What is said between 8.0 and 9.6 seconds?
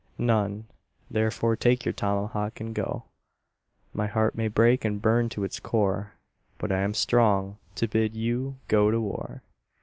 you go to war.